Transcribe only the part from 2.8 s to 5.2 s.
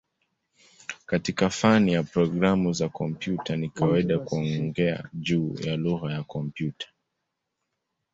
kompyuta ni kawaida kuongea